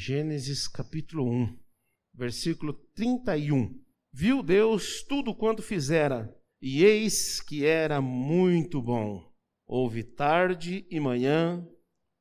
Gênesis 0.00 0.66
capítulo 0.66 1.30
1, 1.30 1.58
versículo 2.14 2.72
31. 2.94 3.78
Viu 4.10 4.42
Deus 4.42 5.02
tudo 5.02 5.34
quanto 5.34 5.62
fizera, 5.62 6.34
e 6.58 6.82
eis 6.82 7.38
que 7.42 7.66
era 7.66 8.00
muito 8.00 8.80
bom. 8.80 9.30
Houve 9.66 10.02
tarde 10.02 10.86
e 10.90 10.98
manhã, 10.98 11.62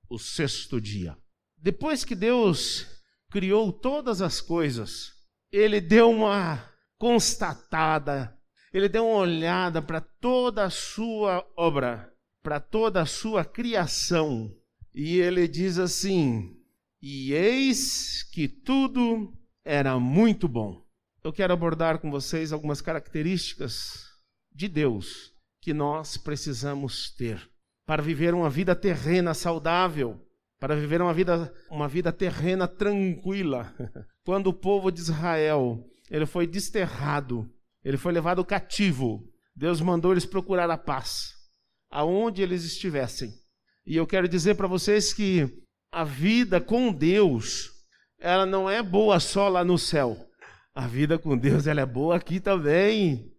o 0.10 0.20
sexto 0.20 0.82
dia. 0.82 1.18
Depois 1.58 2.04
que 2.04 2.16
Deus 2.16 2.86
criou 3.32 3.72
todas 3.72 4.22
as 4.22 4.42
coisas, 4.42 5.14
ele 5.50 5.80
deu 5.80 6.12
uma 6.12 6.70
constatada, 6.98 8.38
ele 8.74 8.90
deu 8.90 9.08
uma 9.08 9.20
olhada 9.20 9.82
para 9.82 10.02
toda 10.02 10.66
a 10.66 10.70
sua 10.70 11.50
obra, 11.56 12.14
para 12.44 12.60
toda 12.60 13.02
a 13.02 13.06
sua 13.06 13.46
criação, 13.46 14.54
e 14.94 15.18
ele 15.18 15.48
diz 15.48 15.80
assim: 15.80 16.59
e 17.02 17.34
eis 17.34 18.24
que 18.24 18.48
tudo 18.48 19.34
era 19.64 19.98
muito 20.00 20.48
bom. 20.48 20.84
Eu 21.24 21.32
quero 21.32 21.54
abordar 21.54 22.00
com 22.00 22.12
vocês 22.12 22.52
algumas 22.52 22.82
características 22.82 24.06
de 24.52 24.68
Deus 24.68 25.34
que 25.62 25.74
nós 25.74 26.18
precisamos 26.18 27.12
ter 27.16 27.50
para 27.86 28.04
viver 28.04 28.34
uma 28.34 28.50
vida 28.50 28.76
terrena 28.76 29.34
saudável, 29.34 30.20
para 30.60 30.76
viver 30.76 31.02
uma 31.02 31.14
vida, 31.14 31.54
uma 31.72 31.88
vida 31.88 32.12
terrena 32.12 32.68
tranquila. 32.68 33.74
Quando 34.24 34.48
o 34.48 34.54
povo 34.54 34.92
de 34.92 35.00
Israel 35.00 35.84
ele 36.10 36.26
foi 36.26 36.46
desterrado, 36.46 37.50
ele 37.84 37.98
foi 37.98 38.12
levado 38.12 38.46
cativo, 38.46 39.28
Deus 39.56 39.82
mandou 39.82 40.12
eles 40.12 40.26
procurar 40.26 40.70
a 40.70 40.78
paz, 40.78 41.34
aonde 41.90 42.42
eles 42.42 42.64
estivessem. 42.64 43.34
E 43.86 43.96
eu 43.96 44.06
quero 44.06 44.28
dizer 44.28 44.56
para 44.56 44.68
vocês 44.68 45.14
que 45.14 45.48
a 45.92 46.04
vida 46.04 46.62
com 46.62 46.94
Deus, 46.94 47.72
ela 48.20 48.46
não 48.46 48.70
é 48.70 48.82
boa 48.84 49.20
só 49.20 49.48
lá 49.50 49.64
no 49.64 49.78
céu. 49.78 50.18
A 50.74 50.88
vida 50.88 51.18
com 51.18 51.38
Deus, 51.38 51.68
ela 51.68 51.82
é 51.82 51.86
boa 51.86 52.16
aqui 52.16 52.40
também. 52.40 53.34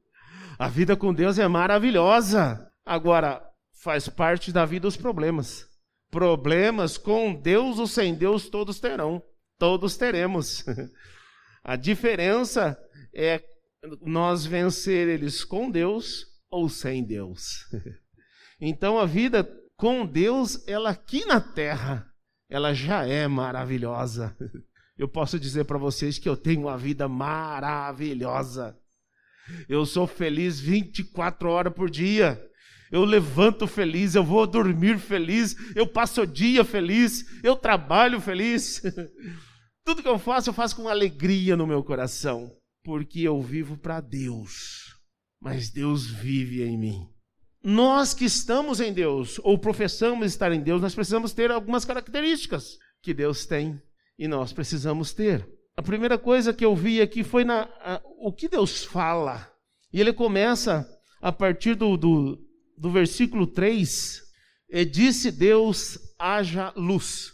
A 0.58 0.68
vida 0.68 0.96
com 0.96 1.14
Deus 1.14 1.38
é 1.38 1.46
maravilhosa. 1.48 2.70
Agora, 2.84 3.42
faz 3.72 4.08
parte 4.08 4.52
da 4.52 4.64
vida 4.64 4.86
os 4.86 4.96
problemas. 4.96 5.66
Problemas 6.10 6.98
com 6.98 7.34
Deus 7.34 7.78
ou 7.78 7.86
sem 7.86 8.14
Deus 8.14 8.48
todos 8.48 8.80
terão. 8.80 9.22
Todos 9.58 9.96
teremos. 9.96 10.64
A 11.62 11.76
diferença 11.76 12.78
é 13.14 13.42
nós 14.02 14.44
vencer 14.44 15.08
eles 15.08 15.44
com 15.44 15.70
Deus 15.70 16.26
ou 16.50 16.68
sem 16.68 17.04
Deus. 17.04 17.66
Então 18.62 18.98
a 18.98 19.06
vida 19.06 19.50
com 19.74 20.04
Deus, 20.04 20.68
ela 20.68 20.90
aqui 20.90 21.24
na 21.24 21.40
terra, 21.40 22.09
ela 22.50 22.74
já 22.74 23.06
é 23.06 23.28
maravilhosa. 23.28 24.36
Eu 24.98 25.08
posso 25.08 25.38
dizer 25.38 25.64
para 25.64 25.78
vocês 25.78 26.18
que 26.18 26.28
eu 26.28 26.36
tenho 26.36 26.62
uma 26.62 26.76
vida 26.76 27.08
maravilhosa. 27.08 28.76
Eu 29.68 29.86
sou 29.86 30.06
feliz 30.06 30.60
24 30.60 31.48
horas 31.48 31.72
por 31.72 31.88
dia. 31.88 32.44
Eu 32.90 33.04
levanto 33.04 33.68
feliz, 33.68 34.16
eu 34.16 34.24
vou 34.24 34.46
dormir 34.48 34.98
feliz, 34.98 35.54
eu 35.76 35.86
passo 35.86 36.22
o 36.22 36.26
dia 36.26 36.64
feliz, 36.64 37.24
eu 37.42 37.54
trabalho 37.54 38.20
feliz. 38.20 38.82
Tudo 39.86 40.02
que 40.02 40.08
eu 40.08 40.18
faço, 40.18 40.50
eu 40.50 40.54
faço 40.54 40.74
com 40.74 40.88
alegria 40.88 41.56
no 41.56 41.68
meu 41.68 41.84
coração, 41.84 42.52
porque 42.82 43.20
eu 43.20 43.40
vivo 43.40 43.76
para 43.76 44.00
Deus. 44.00 44.96
Mas 45.40 45.70
Deus 45.70 46.06
vive 46.10 46.64
em 46.64 46.76
mim. 46.76 47.08
Nós 47.62 48.14
que 48.14 48.24
estamos 48.24 48.80
em 48.80 48.92
Deus, 48.92 49.38
ou 49.42 49.58
professamos 49.58 50.26
estar 50.26 50.50
em 50.50 50.60
Deus, 50.60 50.80
nós 50.80 50.94
precisamos 50.94 51.32
ter 51.32 51.50
algumas 51.50 51.84
características 51.84 52.78
que 53.02 53.12
Deus 53.12 53.44
tem 53.44 53.80
e 54.18 54.26
nós 54.26 54.52
precisamos 54.52 55.12
ter. 55.12 55.46
A 55.76 55.82
primeira 55.82 56.18
coisa 56.18 56.52
que 56.52 56.64
eu 56.64 56.74
vi 56.74 57.00
aqui 57.00 57.22
foi 57.22 57.44
na, 57.44 57.62
a, 57.80 58.00
o 58.18 58.32
que 58.32 58.48
Deus 58.48 58.84
fala. 58.84 59.50
E 59.92 60.00
ele 60.00 60.12
começa 60.12 60.88
a 61.20 61.30
partir 61.30 61.74
do, 61.74 61.96
do, 61.96 62.38
do 62.76 62.90
versículo 62.90 63.46
3: 63.46 64.22
E 64.70 64.84
disse 64.84 65.30
Deus: 65.30 65.98
haja 66.18 66.72
luz, 66.76 67.32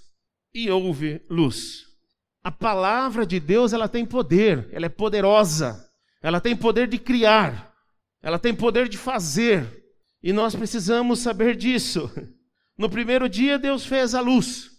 e 0.55 0.71
houve 0.71 1.21
luz. 1.29 1.87
A 2.43 2.51
palavra 2.53 3.27
de 3.27 3.41
Deus 3.41 3.73
ela 3.73 3.89
tem 3.89 4.07
poder, 4.07 4.69
ela 4.73 4.87
é 4.87 4.89
poderosa, 4.89 5.85
ela 6.23 6.41
tem 6.41 6.57
poder 6.57 6.87
de 6.87 6.99
criar, 6.99 7.75
ela 8.23 8.39
tem 8.39 8.55
poder 8.55 8.89
de 8.89 8.97
fazer. 8.97 9.86
E 10.27 10.33
nós 10.33 10.57
precisamos 10.57 11.21
saber 11.21 11.55
disso. 11.55 12.11
No 12.77 12.91
primeiro 12.91 13.29
dia, 13.29 13.61
Deus 13.61 13.87
fez 13.87 14.13
a 14.13 14.21
luz. 14.21 14.73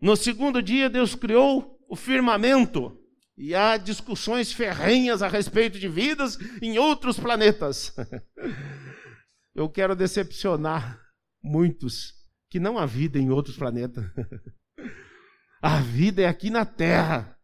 No 0.00 0.16
segundo 0.16 0.62
dia, 0.62 0.88
Deus 0.88 1.14
criou 1.14 1.78
o 1.86 1.94
firmamento. 1.94 2.98
E 3.36 3.54
há 3.54 3.76
discussões 3.76 4.54
ferrenhas 4.54 5.20
a 5.20 5.28
respeito 5.28 5.78
de 5.78 5.86
vidas 5.86 6.38
em 6.62 6.78
outros 6.78 7.20
planetas. 7.20 7.94
Eu 9.54 9.68
quero 9.68 9.94
decepcionar 9.94 10.98
muitos 11.42 12.14
que 12.48 12.58
não 12.58 12.78
há 12.78 12.86
vida 12.86 13.18
em 13.18 13.28
outros 13.28 13.58
planetas. 13.58 14.02
A 15.60 15.78
vida 15.78 16.22
é 16.22 16.26
aqui 16.26 16.48
na 16.48 16.64
Terra. 16.64 17.36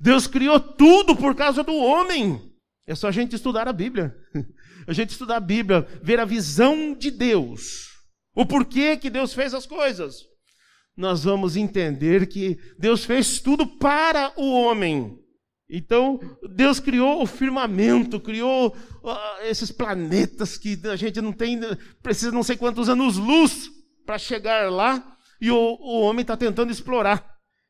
Deus 0.00 0.28
criou 0.28 0.60
tudo 0.60 1.16
por 1.16 1.34
causa 1.34 1.64
do 1.64 1.74
homem. 1.74 2.54
É 2.86 2.94
só 2.94 3.08
a 3.08 3.12
gente 3.12 3.34
estudar 3.34 3.66
a 3.66 3.72
Bíblia. 3.72 4.16
A 4.86 4.92
gente 4.92 5.10
estudar 5.10 5.36
a 5.36 5.40
Bíblia, 5.40 5.86
ver 6.02 6.20
a 6.20 6.24
visão 6.24 6.94
de 6.94 7.10
Deus, 7.10 7.88
o 8.34 8.44
porquê 8.44 8.96
que 8.96 9.10
Deus 9.10 9.32
fez 9.32 9.54
as 9.54 9.66
coisas. 9.66 10.22
Nós 10.96 11.24
vamos 11.24 11.56
entender 11.56 12.26
que 12.26 12.58
Deus 12.78 13.04
fez 13.04 13.40
tudo 13.40 13.66
para 13.66 14.32
o 14.36 14.52
homem. 14.52 15.18
Então, 15.68 16.20
Deus 16.54 16.78
criou 16.78 17.22
o 17.22 17.26
firmamento, 17.26 18.20
criou 18.20 18.68
uh, 18.68 19.42
esses 19.42 19.72
planetas 19.72 20.56
que 20.56 20.78
a 20.84 20.94
gente 20.94 21.20
não 21.20 21.32
tem, 21.32 21.58
precisa 22.02 22.30
não 22.30 22.42
sei 22.42 22.56
quantos 22.56 22.88
anos 22.88 23.16
luz 23.16 23.70
para 24.04 24.18
chegar 24.18 24.70
lá, 24.70 25.16
e 25.40 25.50
o, 25.50 25.56
o 25.56 26.00
homem 26.02 26.20
está 26.22 26.36
tentando 26.36 26.70
explorar. 26.70 27.26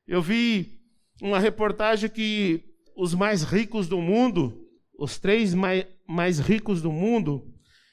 Eu 0.06 0.20
vi 0.20 0.80
uma 1.22 1.38
reportagem 1.38 2.10
que 2.10 2.64
os 2.96 3.14
mais 3.14 3.42
ricos 3.42 3.88
do 3.88 4.00
mundo 4.00 4.64
os 4.98 5.18
três 5.18 5.54
mais, 5.54 5.86
mais 6.06 6.38
ricos 6.38 6.82
do 6.82 6.92
mundo, 6.92 7.44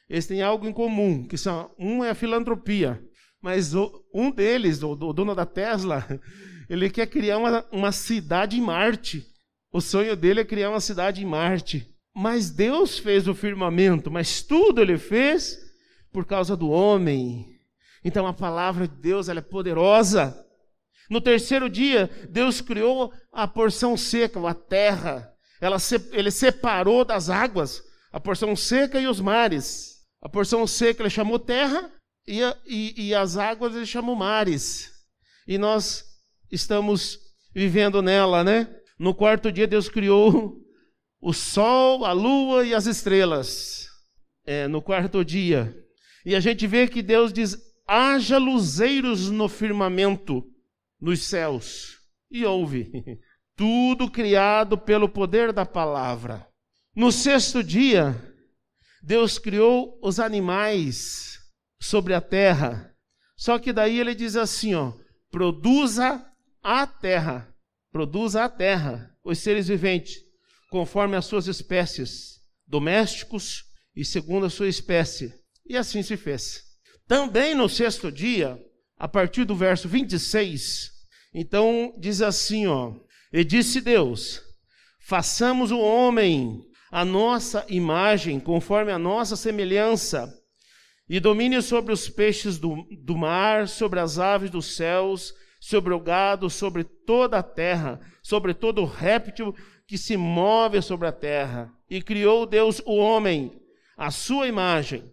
eles 0.10 0.28
têm 0.28 0.42
algo 0.42 0.68
em 0.68 0.74
comum, 0.74 1.26
que 1.26 1.38
são 1.38 1.72
um 1.80 2.04
é 2.04 2.10
a 2.10 2.16
filantropia, 2.16 3.02
mas 3.42 3.74
o, 3.74 4.04
um 4.14 4.30
deles, 4.30 4.84
o, 4.84 4.92
o, 4.92 5.14
dono 5.14 5.34
da 5.34 5.46
Tesla, 5.46 6.06
ele 6.70 6.90
quer 6.90 7.08
criar 7.08 7.38
uma, 7.38 7.66
uma 7.72 7.92
cidade 7.92 8.58
em 8.58 8.62
Marte. 8.62 9.26
O 9.72 9.80
sonho 9.80 10.16
dele 10.16 10.42
é 10.42 10.46
criar 10.46 10.70
uma 10.70 10.82
cidade 10.82 11.22
em 11.22 11.26
Marte. 11.26 11.88
Mas 12.14 12.52
Deus 12.52 13.00
fez 13.00 13.26
o 13.28 13.34
firmamento, 13.34 14.12
mas 14.12 14.42
tudo 14.42 14.82
ele 14.82 14.98
fez 14.98 15.58
por 16.12 16.26
causa 16.26 16.58
do 16.58 16.70
homem. 16.70 17.48
Então 18.04 18.28
a 18.28 18.34
palavra 18.34 18.88
de 18.88 18.96
Deus 18.96 19.30
ela 19.30 19.40
é 19.40 19.44
poderosa. 19.44 20.46
No 21.10 21.22
terceiro 21.22 21.70
dia, 21.70 22.10
Deus 22.30 22.60
criou 22.60 23.14
a 23.32 23.48
porção 23.48 23.96
seca, 23.96 24.46
a 24.46 24.54
terra. 24.54 25.34
Ela, 25.62 25.78
ele 26.12 26.32
separou 26.32 27.06
das 27.06 27.30
águas 27.30 27.82
a 28.12 28.20
porção 28.20 28.56
seca 28.56 29.00
e 29.00 29.08
os 29.08 29.20
mares. 29.20 30.02
A 30.22 30.30
porção 30.30 30.66
seca 30.68 31.02
ele 31.02 31.10
chamou 31.10 31.40
terra 31.40 31.92
e, 32.28 32.44
a, 32.44 32.58
e, 32.66 33.08
e 33.08 33.16
as 33.16 33.38
águas 33.38 33.76
ele 33.76 33.86
chamou 33.86 34.16
mares. 34.16 34.92
E 35.48 35.58
nós 35.58 36.04
estamos 36.52 37.20
vivendo 37.54 38.02
nela, 38.02 38.44
né? 38.44 38.74
No 39.00 39.16
quarto 39.16 39.52
dia 39.52 39.68
Deus 39.68 39.90
criou 39.90 40.58
o 41.22 41.34
sol, 41.34 42.06
a 42.06 42.12
lua 42.12 42.66
e 42.66 42.74
as 42.74 42.86
estrelas. 42.86 43.88
É, 44.46 44.68
no 44.68 44.82
quarto 44.82 45.24
dia. 45.24 45.76
E 46.26 46.36
a 46.36 46.40
gente 46.40 46.68
vê 46.68 46.88
que 46.88 47.02
Deus 47.02 47.32
diz: 47.32 47.58
haja 47.88 48.38
luzeiros 48.38 49.30
no 49.30 49.48
firmamento, 49.48 50.44
nos 51.00 51.24
céus. 51.24 51.98
E 52.30 52.46
houve. 52.46 52.92
tudo 53.56 54.10
criado 54.10 54.76
pelo 54.76 55.08
poder 55.08 55.54
da 55.54 55.66
palavra. 55.66 56.48
No 56.94 57.10
sexto 57.10 57.64
dia, 57.64 58.22
Deus 59.02 59.40
criou 59.40 59.98
os 60.04 60.20
animais 60.20 61.40
sobre 61.80 62.14
a 62.14 62.20
terra. 62.20 62.94
Só 63.38 63.58
que 63.58 63.72
daí 63.72 63.98
ele 63.98 64.14
diz 64.14 64.36
assim, 64.36 64.76
ó: 64.76 64.94
produza 65.32 66.22
a 66.62 66.86
terra, 66.86 67.56
produza 67.94 68.44
a 68.44 68.50
terra, 68.50 69.16
os 69.24 69.40
seres 69.40 69.70
viventes, 69.70 70.18
conforme 70.70 71.16
as 71.16 71.26
suas 71.26 71.48
espécies, 71.48 72.42
domésticos 72.68 73.64
e 73.96 74.04
segundo 74.04 74.46
a 74.46 74.50
sua 74.50 74.68
espécie. 74.68 75.34
E 75.66 75.78
assim 75.78 76.04
se 76.04 76.18
fez. 76.18 76.62
Também 77.08 77.56
no 77.56 77.70
sexto 77.70 78.12
dia, 78.12 78.62
a 78.98 79.08
partir 79.08 79.46
do 79.46 79.56
verso 79.56 79.88
26, 79.88 80.92
então 81.34 81.96
diz 81.98 82.22
assim, 82.22 82.68
ó: 82.68 82.94
e 83.32 83.46
disse 83.46 83.80
Deus: 83.80 84.42
façamos 85.00 85.72
o 85.72 85.80
homem 85.80 86.70
a 86.92 87.06
nossa 87.06 87.66
imagem, 87.70 88.38
conforme 88.40 88.92
a 88.92 89.00
nossa 89.00 89.38
semelhança, 89.38 90.38
e 91.10 91.20
domine 91.20 91.62
sobre 91.62 91.94
os 91.94 92.10
peixes 92.10 92.60
do, 92.60 92.86
do 92.92 93.18
mar, 93.18 93.68
sobre 93.68 94.00
as 94.00 94.20
aves 94.20 94.50
dos 94.50 94.76
céus, 94.76 95.34
sobre 95.60 95.94
o 95.94 96.00
gado, 96.00 96.50
sobre 96.50 96.84
toda 96.84 97.38
a 97.38 97.44
terra, 97.44 98.00
sobre 98.22 98.54
todo 98.54 98.86
réptil 98.86 99.56
que 99.88 99.98
se 99.98 100.18
move 100.18 100.82
sobre 100.82 101.08
a 101.08 101.12
terra. 101.12 101.72
E 101.90 102.02
criou 102.02 102.46
Deus 102.46 102.82
o 102.86 102.96
homem, 102.96 103.62
a 103.98 104.12
sua 104.12 104.48
imagem. 104.48 105.12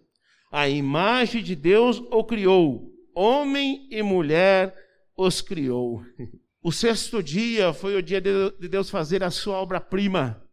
A 0.51 0.67
imagem 0.67 1.43
de 1.43 1.55
Deus 1.55 2.01
o 2.11 2.23
criou, 2.23 2.91
homem 3.13 3.87
e 3.91 4.01
mulher 4.01 4.75
os 5.15 5.41
criou. 5.41 6.03
O 6.61 6.73
sexto 6.73 7.23
dia 7.23 7.71
foi 7.71 7.95
o 7.95 8.03
dia 8.03 8.19
de 8.19 8.67
Deus 8.67 8.89
fazer 8.89 9.23
a 9.23 9.31
sua 9.31 9.55
obra-prima. 9.61 10.43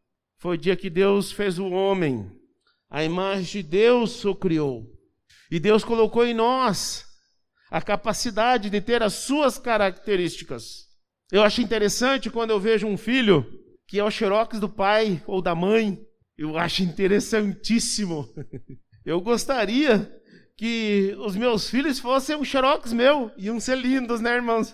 Foi 0.47 0.55
o 0.55 0.61
dia 0.61 0.77
que 0.77 0.89
Deus 0.89 1.33
fez 1.33 1.59
o 1.59 1.67
homem. 1.71 2.31
A 2.89 3.03
imagem 3.03 3.43
de 3.43 3.63
Deus 3.65 4.25
o 4.25 4.33
criou. 4.33 4.87
E 5.51 5.59
Deus 5.59 5.83
colocou 5.83 6.25
em 6.25 6.33
nós 6.35 7.05
a 7.69 7.83
capacidade 7.83 8.71
de 8.71 8.81
ter 8.81 9.03
as 9.03 9.15
suas 9.15 9.59
características. 9.59 10.87
Eu 11.33 11.43
acho 11.43 11.61
interessante 11.61 12.31
quando 12.31 12.51
eu 12.51 12.61
vejo 12.61 12.87
um 12.87 12.97
filho 12.97 13.45
que 13.89 13.99
é 13.99 14.05
o 14.05 14.09
xerox 14.09 14.61
do 14.61 14.69
pai 14.69 15.21
ou 15.27 15.43
da 15.43 15.53
mãe. 15.53 15.99
Eu 16.39 16.57
acho 16.57 16.85
interessantíssimo. 16.85 18.33
Eu 19.05 19.21
gostaria 19.21 20.09
que 20.57 21.13
os 21.27 21.35
meus 21.35 21.69
filhos 21.69 21.99
fossem 21.99 22.37
um 22.37 22.45
xerox 22.45 22.93
meu. 22.93 23.33
Iam 23.37 23.59
ser 23.59 23.79
lindos, 23.79 24.21
né, 24.21 24.37
irmãos? 24.37 24.71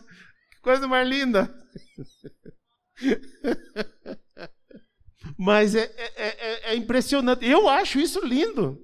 Que 0.51 0.61
coisa 0.61 0.87
mais 0.87 1.09
linda. 1.09 1.51
Mas 5.39 5.75
é, 5.75 5.91
é, 5.97 6.13
é, 6.17 6.73
é, 6.73 6.77
impressionante. 6.77 7.45
Eu 7.47 7.69
acho 7.69 7.99
isso 7.99 8.25
lindo. 8.25 8.79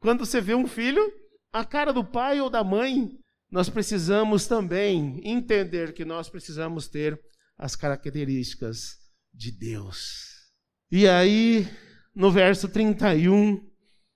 Quando 0.00 0.24
você 0.24 0.40
vê 0.40 0.54
um 0.54 0.66
filho, 0.66 1.02
a 1.52 1.64
cara 1.64 1.92
do 1.92 2.04
pai 2.04 2.40
ou 2.40 2.50
da 2.50 2.62
mãe, 2.62 3.10
nós 3.50 3.68
precisamos 3.68 4.46
também 4.46 5.20
entender 5.24 5.92
que 5.94 6.04
nós 6.04 6.28
precisamos 6.28 6.88
ter 6.88 7.20
as 7.56 7.74
características 7.74 8.96
de 9.32 9.50
Deus. 9.50 10.36
E 10.90 11.08
aí, 11.08 11.66
no 12.14 12.30
verso 12.30 12.68
31, 12.68 13.60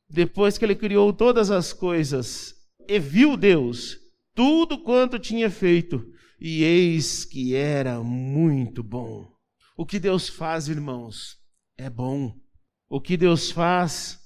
depois 0.09 0.59
que 0.59 0.65
ele 0.65 0.75
criou 0.75 1.13
todas 1.13 1.51
as 1.51 1.73
coisas, 1.73 2.55
e 2.89 2.99
viu 2.99 3.37
Deus 3.37 3.99
tudo 4.35 4.83
quanto 4.83 5.19
tinha 5.19 5.51
feito, 5.51 6.05
e 6.41 6.63
eis 6.63 7.25
que 7.25 7.55
era 7.55 8.01
muito 8.03 8.83
bom. 8.83 9.31
O 9.77 9.87
que 9.87 9.99
Deus 9.99 10.29
faz, 10.29 10.69
irmãos, 10.69 11.40
é 11.81 11.89
bom. 11.89 12.35
O 12.89 13.01
que 13.01 13.17
Deus 13.17 13.51
faz 13.51 14.21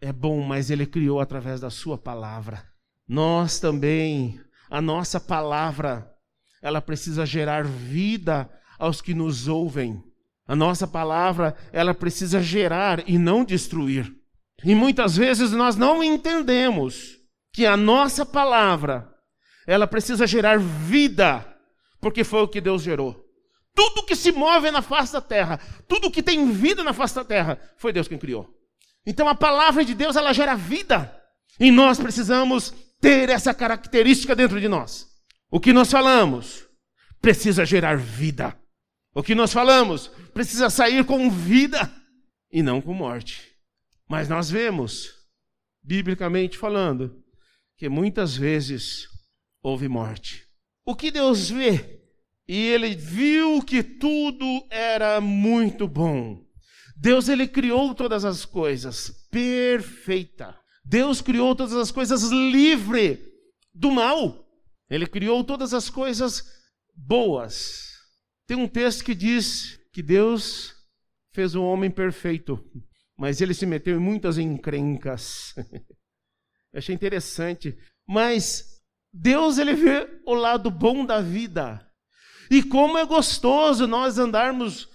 é 0.00 0.12
bom, 0.12 0.42
mas 0.42 0.70
Ele 0.70 0.84
criou 0.84 1.20
através 1.20 1.60
da 1.60 1.70
Sua 1.70 1.96
palavra. 1.96 2.64
Nós 3.06 3.60
também, 3.60 4.40
a 4.68 4.80
nossa 4.80 5.20
palavra, 5.20 6.12
ela 6.60 6.82
precisa 6.82 7.24
gerar 7.24 7.64
vida 7.64 8.50
aos 8.78 9.00
que 9.00 9.14
nos 9.14 9.46
ouvem. 9.46 10.02
A 10.48 10.56
nossa 10.56 10.86
palavra, 10.86 11.56
ela 11.72 11.94
precisa 11.94 12.42
gerar 12.42 13.08
e 13.08 13.18
não 13.18 13.44
destruir. 13.44 14.12
E 14.64 14.74
muitas 14.74 15.16
vezes 15.16 15.52
nós 15.52 15.76
não 15.76 16.02
entendemos 16.02 17.18
que 17.52 17.66
a 17.66 17.76
nossa 17.76 18.26
palavra, 18.26 19.08
ela 19.66 19.86
precisa 19.86 20.26
gerar 20.26 20.58
vida, 20.58 21.46
porque 22.00 22.24
foi 22.24 22.42
o 22.42 22.48
que 22.48 22.60
Deus 22.60 22.82
gerou. 22.82 23.25
Tudo 23.76 24.06
que 24.06 24.16
se 24.16 24.32
move 24.32 24.70
na 24.70 24.80
face 24.80 25.12
da 25.12 25.20
terra, 25.20 25.60
tudo 25.86 26.10
que 26.10 26.22
tem 26.22 26.50
vida 26.50 26.82
na 26.82 26.94
face 26.94 27.14
da 27.14 27.22
terra, 27.22 27.60
foi 27.76 27.92
Deus 27.92 28.08
quem 28.08 28.18
criou. 28.18 28.48
Então 29.06 29.28
a 29.28 29.34
palavra 29.34 29.84
de 29.84 29.94
Deus, 29.94 30.16
ela 30.16 30.32
gera 30.32 30.54
vida. 30.54 31.14
E 31.60 31.70
nós 31.70 31.98
precisamos 31.98 32.72
ter 33.00 33.28
essa 33.28 33.52
característica 33.52 34.34
dentro 34.34 34.58
de 34.58 34.66
nós. 34.66 35.06
O 35.50 35.60
que 35.60 35.74
nós 35.74 35.90
falamos 35.90 36.66
precisa 37.20 37.66
gerar 37.66 37.98
vida. 37.98 38.58
O 39.14 39.22
que 39.22 39.34
nós 39.34 39.52
falamos 39.52 40.08
precisa 40.32 40.70
sair 40.70 41.04
com 41.04 41.30
vida 41.30 41.92
e 42.50 42.62
não 42.62 42.80
com 42.80 42.94
morte. 42.94 43.52
Mas 44.08 44.26
nós 44.26 44.50
vemos, 44.50 45.12
biblicamente 45.82 46.56
falando, 46.56 47.22
que 47.76 47.90
muitas 47.90 48.34
vezes 48.34 49.06
houve 49.62 49.86
morte. 49.86 50.46
O 50.82 50.96
que 50.96 51.10
Deus 51.10 51.50
vê? 51.50 51.95
E 52.48 52.56
ele 52.68 52.94
viu 52.94 53.62
que 53.62 53.82
tudo 53.82 54.66
era 54.70 55.20
muito 55.20 55.88
bom. 55.88 56.44
Deus 56.96 57.28
ele 57.28 57.46
criou 57.46 57.94
todas 57.94 58.24
as 58.24 58.44
coisas 58.44 59.10
perfeita. 59.30 60.56
Deus 60.84 61.20
criou 61.20 61.54
todas 61.54 61.74
as 61.74 61.90
coisas 61.90 62.30
livre 62.30 63.20
do 63.74 63.90
mal. 63.90 64.46
Ele 64.88 65.06
criou 65.06 65.42
todas 65.42 65.74
as 65.74 65.90
coisas 65.90 66.44
boas. 66.94 67.90
Tem 68.46 68.56
um 68.56 68.68
texto 68.68 69.04
que 69.04 69.14
diz 69.14 69.78
que 69.92 70.02
Deus 70.02 70.74
fez 71.34 71.54
o 71.54 71.62
homem 71.62 71.90
perfeito 71.90 72.62
mas 73.16 73.40
ele 73.40 73.54
se 73.54 73.64
meteu 73.64 73.96
em 73.96 74.00
muitas 74.00 74.36
encrencas. 74.36 75.54
Eu 76.72 76.78
achei 76.78 76.94
interessante. 76.94 77.76
Mas 78.06 78.82
Deus 79.12 79.58
ele 79.58 79.72
vê 79.72 80.20
o 80.26 80.34
lado 80.34 80.70
bom 80.70 81.04
da 81.04 81.20
vida. 81.20 81.85
E 82.50 82.62
como 82.62 82.98
é 82.98 83.04
gostoso 83.04 83.86
nós 83.86 84.18
andarmos 84.18 84.88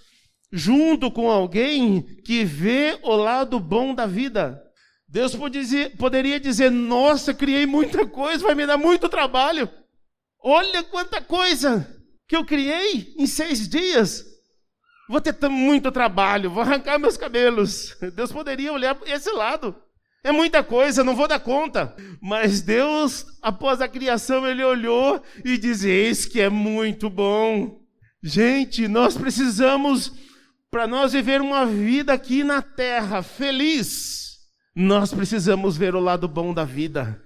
junto 0.50 1.10
com 1.10 1.30
alguém 1.30 2.02
que 2.24 2.44
vê 2.44 2.98
o 3.02 3.16
lado 3.16 3.58
bom 3.58 3.94
da 3.94 4.06
vida. 4.06 4.62
Deus 5.08 5.36
poderia 5.98 6.38
dizer: 6.38 6.70
Nossa, 6.70 7.34
criei 7.34 7.66
muita 7.66 8.06
coisa, 8.06 8.44
vai 8.44 8.54
me 8.54 8.66
dar 8.66 8.76
muito 8.76 9.08
trabalho. 9.08 9.68
Olha 10.42 10.82
quanta 10.82 11.20
coisa 11.20 11.86
que 12.26 12.34
eu 12.34 12.44
criei 12.44 13.14
em 13.16 13.26
seis 13.26 13.68
dias. 13.68 14.24
Vou 15.08 15.20
ter 15.20 15.36
muito 15.48 15.92
trabalho, 15.92 16.50
vou 16.50 16.62
arrancar 16.62 16.98
meus 16.98 17.16
cabelos. 17.16 17.96
Deus 18.14 18.32
poderia 18.32 18.72
olhar 18.72 18.98
esse 19.06 19.30
lado. 19.32 19.76
É 20.24 20.30
muita 20.30 20.62
coisa, 20.62 21.02
não 21.02 21.16
vou 21.16 21.26
dar 21.26 21.40
conta. 21.40 21.94
Mas 22.20 22.62
Deus, 22.62 23.26
após 23.42 23.80
a 23.80 23.88
criação, 23.88 24.46
ele 24.46 24.62
olhou 24.62 25.20
e 25.44 25.58
disse: 25.58 25.88
Eis 25.88 26.24
que 26.24 26.40
é 26.40 26.48
muito 26.48 27.10
bom. 27.10 27.80
Gente, 28.22 28.86
nós 28.86 29.16
precisamos, 29.16 30.12
para 30.70 30.86
nós 30.86 31.12
viver 31.12 31.40
uma 31.40 31.66
vida 31.66 32.12
aqui 32.12 32.44
na 32.44 32.62
terra 32.62 33.20
feliz, 33.20 34.38
nós 34.74 35.12
precisamos 35.12 35.76
ver 35.76 35.96
o 35.96 36.00
lado 36.00 36.28
bom 36.28 36.54
da 36.54 36.64
vida. 36.64 37.20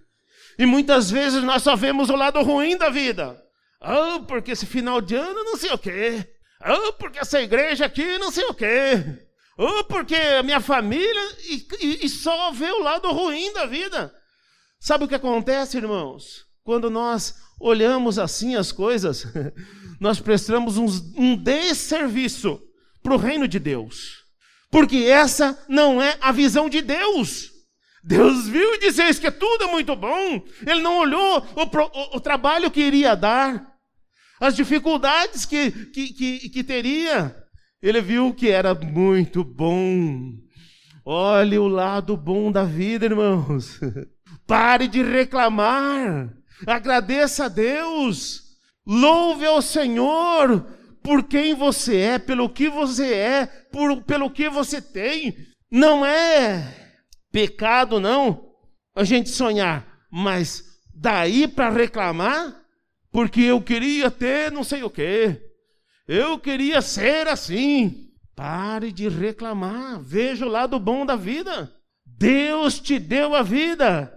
E 0.58 0.64
muitas 0.64 1.10
vezes 1.10 1.42
nós 1.42 1.62
só 1.62 1.76
vemos 1.76 2.08
o 2.08 2.16
lado 2.16 2.40
ruim 2.40 2.78
da 2.78 2.88
vida. 2.88 3.38
Ah, 3.78 4.20
porque 4.26 4.52
esse 4.52 4.64
final 4.64 5.02
de 5.02 5.14
ano 5.14 5.44
não 5.44 5.56
sei 5.58 5.70
o 5.70 5.78
quê. 5.78 6.26
Oh, 6.66 6.94
porque 6.94 7.18
essa 7.18 7.42
igreja 7.42 7.84
aqui 7.84 8.16
não 8.16 8.30
sei 8.30 8.44
o 8.46 8.54
quê. 8.54 9.25
Oh, 9.58 9.84
porque 9.84 10.14
a 10.14 10.42
minha 10.42 10.60
família. 10.60 11.36
E, 11.48 11.66
e, 11.80 12.06
e 12.06 12.08
só 12.08 12.50
vê 12.52 12.70
o 12.70 12.82
lado 12.82 13.10
ruim 13.10 13.52
da 13.52 13.66
vida. 13.66 14.14
Sabe 14.78 15.04
o 15.04 15.08
que 15.08 15.14
acontece, 15.14 15.78
irmãos? 15.78 16.44
Quando 16.62 16.90
nós 16.90 17.36
olhamos 17.60 18.18
assim 18.18 18.54
as 18.54 18.70
coisas, 18.70 19.26
nós 20.00 20.20
prestamos 20.20 20.76
um, 20.76 20.86
um 21.16 21.36
desserviço 21.36 22.60
para 23.02 23.14
o 23.14 23.18
reino 23.18 23.48
de 23.48 23.58
Deus. 23.58 24.24
Porque 24.70 24.96
essa 24.96 25.58
não 25.68 26.02
é 26.02 26.18
a 26.20 26.32
visão 26.32 26.68
de 26.68 26.82
Deus. 26.82 27.50
Deus 28.04 28.46
viu 28.46 28.74
e 28.74 28.78
disse 28.78 29.20
que 29.20 29.30
tudo 29.30 29.64
é 29.64 29.70
muito 29.70 29.96
bom. 29.96 30.44
Ele 30.66 30.80
não 30.80 30.98
olhou 30.98 31.38
o, 31.56 31.62
o, 31.62 32.16
o 32.16 32.20
trabalho 32.20 32.70
que 32.70 32.80
iria 32.80 33.16
dar 33.16 33.74
as 34.40 34.54
dificuldades 34.54 35.44
que, 35.44 35.70
que, 35.70 36.12
que, 36.12 36.48
que 36.50 36.64
teria. 36.64 37.34
Ele 37.82 38.00
viu 38.00 38.32
que 38.32 38.48
era 38.48 38.74
muito 38.74 39.44
bom. 39.44 40.32
Olhe 41.04 41.58
o 41.58 41.68
lado 41.68 42.16
bom 42.16 42.50
da 42.50 42.64
vida, 42.64 43.04
irmãos. 43.04 43.78
Pare 44.46 44.88
de 44.88 45.02
reclamar. 45.02 46.32
Agradeça 46.66 47.44
a 47.44 47.48
Deus. 47.48 48.42
Louve 48.86 49.44
ao 49.44 49.60
Senhor 49.60 50.66
por 51.02 51.22
quem 51.24 51.54
você 51.54 51.96
é, 51.98 52.18
pelo 52.18 52.48
que 52.48 52.68
você 52.68 53.14
é, 53.14 53.46
por, 53.46 54.02
pelo 54.02 54.30
que 54.30 54.48
você 54.48 54.80
tem. 54.80 55.36
Não 55.70 56.04
é 56.04 56.86
pecado, 57.30 58.00
não, 58.00 58.50
a 58.94 59.04
gente 59.04 59.28
sonhar, 59.28 59.86
mas 60.10 60.64
daí 60.94 61.46
para 61.46 61.68
reclamar, 61.68 62.62
porque 63.12 63.42
eu 63.42 63.60
queria 63.60 64.10
ter 64.10 64.50
não 64.50 64.64
sei 64.64 64.82
o 64.82 64.90
quê. 64.90 65.40
Eu 66.08 66.38
queria 66.38 66.80
ser 66.80 67.26
assim. 67.26 68.10
Pare 68.34 68.92
de 68.92 69.08
reclamar. 69.08 70.00
Veja 70.00 70.46
o 70.46 70.48
lado 70.48 70.78
bom 70.78 71.04
da 71.04 71.16
vida. 71.16 71.72
Deus 72.04 72.78
te 72.78 72.98
deu 72.98 73.34
a 73.34 73.42
vida 73.42 74.12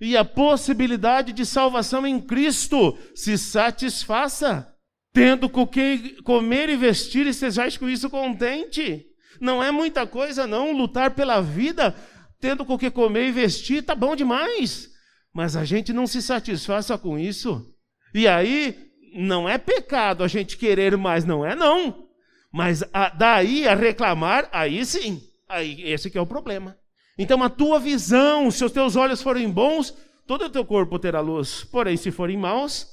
e 0.00 0.16
a 0.16 0.24
possibilidade 0.24 1.32
de 1.32 1.44
salvação 1.44 2.06
em 2.06 2.20
Cristo. 2.20 2.96
Se 3.14 3.36
satisfaça. 3.38 4.66
Tendo 5.12 5.48
com 5.48 5.66
que 5.66 6.22
comer 6.22 6.68
e 6.68 6.76
vestir, 6.76 7.26
e 7.26 7.34
sejais 7.34 7.76
com 7.76 7.88
isso 7.88 8.08
contente. 8.08 9.06
Não 9.40 9.62
é 9.62 9.72
muita 9.72 10.06
coisa, 10.06 10.46
não. 10.46 10.72
Lutar 10.72 11.12
pela 11.12 11.40
vida, 11.40 11.96
tendo 12.40 12.64
com 12.64 12.78
que 12.78 12.90
comer 12.90 13.28
e 13.28 13.32
vestir, 13.32 13.82
tá 13.82 13.94
bom 13.94 14.14
demais. 14.14 14.88
Mas 15.34 15.56
a 15.56 15.64
gente 15.64 15.92
não 15.92 16.06
se 16.06 16.22
satisfaz 16.22 16.86
só 16.86 16.96
com 16.96 17.18
isso. 17.18 17.74
E 18.14 18.28
aí, 18.28 18.89
não 19.14 19.48
é 19.48 19.58
pecado 19.58 20.22
a 20.22 20.28
gente 20.28 20.56
querer 20.56 20.96
mais, 20.96 21.24
não 21.24 21.44
é 21.44 21.54
não. 21.54 22.08
Mas 22.52 22.82
a, 22.92 23.08
daí 23.10 23.66
a 23.66 23.74
reclamar, 23.74 24.48
aí 24.52 24.84
sim, 24.84 25.22
aí 25.48 25.82
esse 25.82 26.10
que 26.10 26.18
é 26.18 26.20
o 26.20 26.26
problema. 26.26 26.76
Então 27.18 27.42
a 27.42 27.50
tua 27.50 27.78
visão, 27.78 28.50
se 28.50 28.64
os 28.64 28.72
teus 28.72 28.96
olhos 28.96 29.22
forem 29.22 29.50
bons, 29.50 29.94
todo 30.26 30.46
o 30.46 30.50
teu 30.50 30.64
corpo 30.64 30.98
terá 30.98 31.20
luz. 31.20 31.64
Porém, 31.64 31.96
se 31.96 32.10
forem 32.10 32.36
maus, 32.36 32.86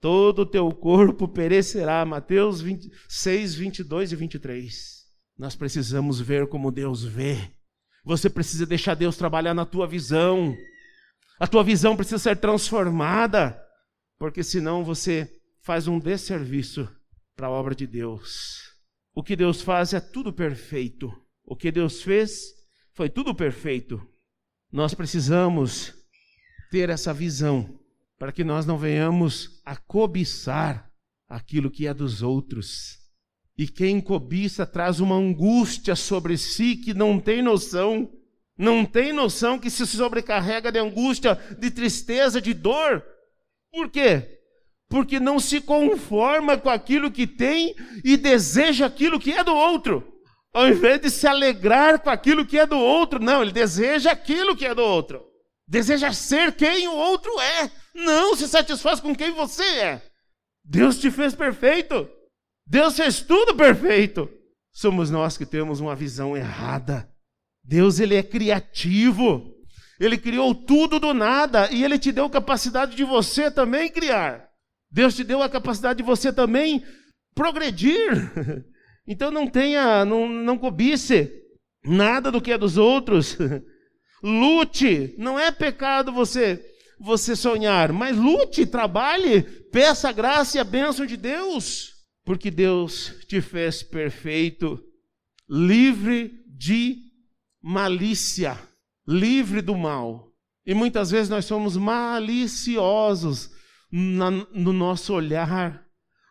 todo 0.00 0.40
o 0.42 0.46
teu 0.46 0.70
corpo 0.70 1.26
perecerá. 1.26 2.04
Mateus 2.04 2.60
26, 2.60 3.54
22 3.54 4.12
e 4.12 4.16
23. 4.16 5.00
Nós 5.38 5.56
precisamos 5.56 6.20
ver 6.20 6.46
como 6.48 6.70
Deus 6.70 7.02
vê. 7.02 7.50
Você 8.04 8.28
precisa 8.28 8.66
deixar 8.66 8.94
Deus 8.94 9.16
trabalhar 9.16 9.54
na 9.54 9.64
tua 9.64 9.86
visão. 9.86 10.54
A 11.38 11.46
tua 11.46 11.64
visão 11.64 11.96
precisa 11.96 12.18
ser 12.18 12.36
transformada, 12.36 13.58
porque 14.18 14.42
senão 14.42 14.84
você 14.84 15.39
faz 15.60 15.86
um 15.86 15.98
desserviço 15.98 16.88
para 17.36 17.46
a 17.46 17.50
obra 17.50 17.74
de 17.74 17.86
Deus. 17.86 18.70
O 19.14 19.22
que 19.22 19.36
Deus 19.36 19.62
faz 19.62 19.92
é 19.92 20.00
tudo 20.00 20.32
perfeito. 20.32 21.12
O 21.44 21.56
que 21.56 21.70
Deus 21.70 22.02
fez 22.02 22.42
foi 22.92 23.08
tudo 23.08 23.34
perfeito. 23.34 24.00
Nós 24.72 24.94
precisamos 24.94 25.92
ter 26.70 26.88
essa 26.88 27.12
visão 27.12 27.80
para 28.18 28.32
que 28.32 28.44
nós 28.44 28.66
não 28.66 28.78
venhamos 28.78 29.60
a 29.64 29.76
cobiçar 29.76 30.90
aquilo 31.28 31.70
que 31.70 31.86
é 31.86 31.94
dos 31.94 32.22
outros. 32.22 32.98
E 33.56 33.66
quem 33.66 34.00
cobiça 34.00 34.66
traz 34.66 35.00
uma 35.00 35.16
angústia 35.16 35.96
sobre 35.96 36.36
si 36.38 36.76
que 36.76 36.94
não 36.94 37.18
tem 37.18 37.42
noção, 37.42 38.10
não 38.56 38.84
tem 38.84 39.12
noção 39.12 39.58
que 39.58 39.70
se 39.70 39.86
sobrecarrega 39.86 40.70
de 40.70 40.78
angústia, 40.78 41.34
de 41.58 41.70
tristeza, 41.70 42.40
de 42.40 42.54
dor. 42.54 43.04
Por 43.70 43.90
quê? 43.90 44.39
Porque 44.90 45.20
não 45.20 45.38
se 45.38 45.60
conforma 45.60 46.58
com 46.58 46.68
aquilo 46.68 47.10
que 47.10 47.26
tem 47.26 47.74
e 48.04 48.16
deseja 48.16 48.86
aquilo 48.86 49.20
que 49.20 49.32
é 49.32 49.42
do 49.42 49.54
outro. 49.54 50.04
Ao 50.52 50.68
invés 50.68 51.00
de 51.00 51.08
se 51.08 51.28
alegrar 51.28 52.00
com 52.00 52.10
aquilo 52.10 52.44
que 52.44 52.58
é 52.58 52.66
do 52.66 52.76
outro, 52.76 53.20
não, 53.20 53.40
ele 53.40 53.52
deseja 53.52 54.10
aquilo 54.10 54.56
que 54.56 54.66
é 54.66 54.74
do 54.74 54.82
outro. 54.82 55.24
Deseja 55.66 56.12
ser 56.12 56.52
quem 56.56 56.88
o 56.88 56.94
outro 56.94 57.30
é. 57.40 57.70
Não 57.94 58.34
se 58.34 58.48
satisfaz 58.48 58.98
com 58.98 59.14
quem 59.14 59.30
você 59.30 59.62
é. 59.62 60.02
Deus 60.64 60.98
te 60.98 61.08
fez 61.08 61.36
perfeito. 61.36 62.08
Deus 62.66 62.96
fez 62.96 63.20
tudo 63.20 63.54
perfeito. 63.54 64.28
Somos 64.72 65.08
nós 65.08 65.38
que 65.38 65.46
temos 65.46 65.78
uma 65.78 65.94
visão 65.94 66.36
errada. 66.36 67.08
Deus 67.62 68.00
ele 68.00 68.16
é 68.16 68.22
criativo. 68.22 69.54
Ele 70.00 70.18
criou 70.18 70.52
tudo 70.52 70.98
do 70.98 71.14
nada 71.14 71.70
e 71.70 71.84
ele 71.84 71.98
te 71.98 72.10
deu 72.10 72.28
capacidade 72.28 72.96
de 72.96 73.04
você 73.04 73.50
também 73.50 73.88
criar. 73.88 74.49
Deus 74.90 75.14
te 75.14 75.22
deu 75.22 75.42
a 75.42 75.48
capacidade 75.48 75.98
de 75.98 76.02
você 76.02 76.32
também 76.32 76.84
progredir. 77.34 78.70
Então 79.08 79.28
não 79.28 79.48
tenha, 79.48 80.04
não, 80.04 80.28
não 80.28 80.56
cobice 80.56 81.32
nada 81.84 82.30
do 82.30 82.40
que 82.40 82.52
é 82.52 82.58
dos 82.58 82.76
outros. 82.76 83.36
Lute, 84.22 85.16
não 85.18 85.36
é 85.36 85.50
pecado 85.50 86.12
você 86.12 86.64
você 87.00 87.34
sonhar, 87.34 87.92
mas 87.92 88.14
lute, 88.16 88.66
trabalhe, 88.66 89.42
peça 89.72 90.10
a 90.10 90.12
graça 90.12 90.58
e 90.58 90.60
a 90.60 90.64
bênção 90.64 91.06
de 91.06 91.16
Deus, 91.16 91.94
porque 92.26 92.50
Deus 92.50 93.14
te 93.26 93.40
fez 93.40 93.82
perfeito, 93.82 94.78
livre 95.48 96.44
de 96.46 96.98
malícia, 97.62 98.58
livre 99.08 99.62
do 99.62 99.74
mal. 99.76 100.30
E 100.66 100.74
muitas 100.74 101.10
vezes 101.10 101.30
nós 101.30 101.46
somos 101.46 101.74
maliciosos 101.74 103.50
na, 103.90 104.30
no 104.30 104.72
nosso 104.72 105.14
olhar, 105.14 105.84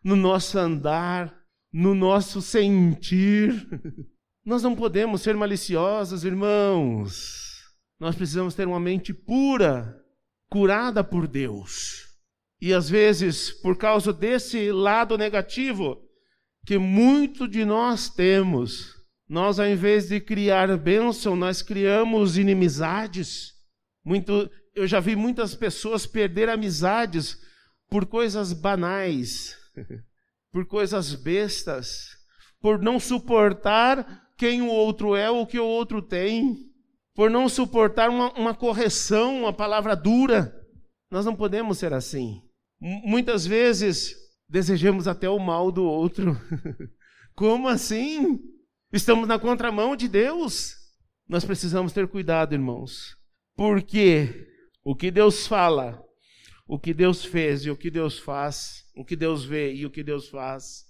no 0.03 0.15
nosso 0.15 0.57
andar, 0.57 1.35
no 1.71 1.93
nosso 1.93 2.41
sentir. 2.41 3.67
Nós 4.45 4.63
não 4.63 4.75
podemos 4.75 5.21
ser 5.21 5.35
maliciosos, 5.35 6.23
irmãos. 6.23 7.49
Nós 7.99 8.15
precisamos 8.15 8.55
ter 8.55 8.67
uma 8.67 8.79
mente 8.79 9.13
pura, 9.13 9.95
curada 10.49 11.03
por 11.03 11.27
Deus. 11.27 12.07
E 12.61 12.73
às 12.73 12.89
vezes, 12.89 13.51
por 13.51 13.77
causa 13.77 14.11
desse 14.11 14.71
lado 14.71 15.17
negativo 15.17 16.01
que 16.65 16.77
muito 16.77 17.47
de 17.47 17.63
nós 17.65 18.09
temos, 18.09 18.95
nós 19.27 19.59
ao 19.59 19.67
invés 19.67 20.09
de 20.09 20.19
criar 20.19 20.75
bênção, 20.77 21.35
nós 21.35 21.61
criamos 21.61 22.37
inimizades. 22.37 23.53
Muito, 24.03 24.49
eu 24.75 24.87
já 24.87 24.99
vi 24.99 25.15
muitas 25.15 25.55
pessoas 25.55 26.05
perder 26.05 26.49
amizades 26.49 27.37
por 27.89 28.05
coisas 28.05 28.53
banais, 28.53 29.57
por 30.51 30.65
coisas 30.65 31.15
bestas, 31.15 32.09
por 32.61 32.79
não 32.79 32.99
suportar 32.99 34.29
quem 34.37 34.61
o 34.61 34.67
outro 34.67 35.15
é 35.15 35.29
ou 35.29 35.41
o 35.41 35.47
que 35.47 35.59
o 35.59 35.65
outro 35.65 36.01
tem, 36.01 36.55
por 37.13 37.29
não 37.29 37.49
suportar 37.49 38.09
uma, 38.09 38.31
uma 38.33 38.53
correção, 38.53 39.39
uma 39.39 39.53
palavra 39.53 39.95
dura. 39.95 40.55
Nós 41.11 41.25
não 41.25 41.35
podemos 41.35 41.77
ser 41.77 41.93
assim. 41.93 42.41
Muitas 42.79 43.45
vezes 43.45 44.15
desejamos 44.47 45.07
até 45.07 45.29
o 45.29 45.39
mal 45.39 45.71
do 45.71 45.83
outro. 45.83 46.37
Como 47.35 47.67
assim? 47.67 48.39
Estamos 48.93 49.27
na 49.27 49.37
contramão 49.37 49.95
de 49.95 50.07
Deus. 50.07 50.75
Nós 51.27 51.43
precisamos 51.43 51.93
ter 51.93 52.07
cuidado, 52.07 52.53
irmãos, 52.53 53.15
porque 53.55 54.47
o 54.83 54.95
que 54.95 55.11
Deus 55.11 55.45
fala 55.45 56.03
o 56.69 56.77
que 56.77 56.93
Deus 56.93 57.25
fez 57.25 57.65
e 57.65 57.71
o 57.71 57.75
que 57.75 57.89
Deus 57.89 58.19
faz, 58.19 58.85
o 58.95 59.03
que 59.03 59.15
Deus 59.15 59.43
vê 59.43 59.73
e 59.73 59.87
o 59.87 59.89
que 59.89 60.03
Deus 60.03 60.29
faz 60.29 60.85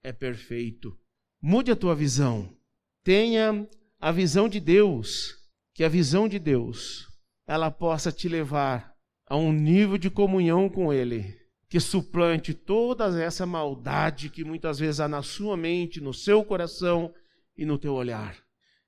é 0.00 0.12
perfeito. 0.12 0.96
Mude 1.42 1.72
a 1.72 1.76
tua 1.76 1.92
visão. 1.92 2.56
Tenha 3.02 3.68
a 3.98 4.12
visão 4.12 4.48
de 4.48 4.60
Deus, 4.60 5.34
que 5.74 5.82
a 5.82 5.88
visão 5.88 6.28
de 6.28 6.38
Deus 6.38 7.08
ela 7.48 7.68
possa 7.68 8.12
te 8.12 8.28
levar 8.28 8.94
a 9.26 9.36
um 9.36 9.52
nível 9.52 9.98
de 9.98 10.08
comunhão 10.08 10.68
com 10.68 10.92
ele, 10.92 11.36
que 11.68 11.80
suplante 11.80 12.54
toda 12.54 13.20
essa 13.20 13.44
maldade 13.44 14.30
que 14.30 14.44
muitas 14.44 14.78
vezes 14.78 15.00
há 15.00 15.08
na 15.08 15.22
sua 15.22 15.56
mente, 15.56 16.00
no 16.00 16.14
seu 16.14 16.44
coração 16.44 17.12
e 17.56 17.66
no 17.66 17.76
teu 17.76 17.92
olhar. 17.92 18.38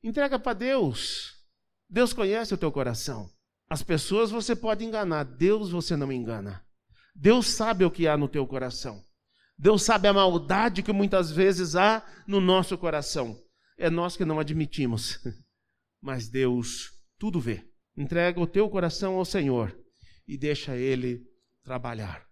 Entrega 0.00 0.38
para 0.38 0.52
Deus. 0.52 1.34
Deus 1.88 2.12
conhece 2.12 2.54
o 2.54 2.58
teu 2.58 2.70
coração. 2.70 3.28
As 3.70 3.84
pessoas 3.84 4.32
você 4.32 4.56
pode 4.56 4.84
enganar, 4.84 5.22
Deus 5.22 5.70
você 5.70 5.96
não 5.96 6.10
engana. 6.10 6.60
Deus 7.14 7.46
sabe 7.46 7.84
o 7.84 7.90
que 7.90 8.08
há 8.08 8.16
no 8.16 8.28
teu 8.28 8.44
coração. 8.44 9.00
Deus 9.56 9.84
sabe 9.84 10.08
a 10.08 10.12
maldade 10.12 10.82
que 10.82 10.92
muitas 10.92 11.30
vezes 11.30 11.76
há 11.76 12.04
no 12.26 12.40
nosso 12.40 12.76
coração. 12.76 13.40
É 13.78 13.88
nós 13.88 14.16
que 14.16 14.24
não 14.24 14.40
admitimos. 14.40 15.20
Mas 16.02 16.28
Deus 16.28 16.90
tudo 17.16 17.38
vê. 17.38 17.64
Entrega 17.96 18.40
o 18.40 18.46
teu 18.46 18.68
coração 18.68 19.14
ao 19.16 19.24
Senhor 19.24 19.78
e 20.26 20.36
deixa 20.36 20.76
Ele 20.76 21.22
trabalhar. 21.62 22.29